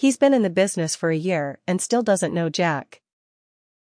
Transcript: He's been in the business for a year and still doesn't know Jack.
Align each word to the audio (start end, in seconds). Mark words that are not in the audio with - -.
He's 0.00 0.16
been 0.16 0.32
in 0.32 0.42
the 0.42 0.48
business 0.48 0.94
for 0.94 1.10
a 1.10 1.16
year 1.16 1.58
and 1.66 1.82
still 1.82 2.04
doesn't 2.04 2.32
know 2.32 2.48
Jack. 2.48 3.00